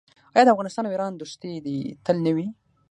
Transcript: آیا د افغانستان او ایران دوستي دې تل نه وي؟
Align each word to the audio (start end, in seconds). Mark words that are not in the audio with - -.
آیا 0.33 0.43
د 0.45 0.49
افغانستان 0.53 0.83
او 0.85 0.93
ایران 0.93 1.13
دوستي 1.15 1.53
دې 1.65 1.77
تل 2.05 2.17
نه 2.25 2.31
وي؟ 2.35 2.47